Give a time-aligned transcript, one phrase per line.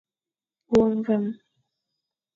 [0.71, 1.25] Wôkh mvam.